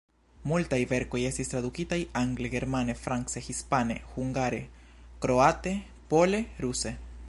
[0.51, 4.63] Multaj verkoj estis tradukitaj angle, germane, france, hispane, hungare,
[5.27, 5.77] kroate,
[6.15, 6.97] pole, ruse.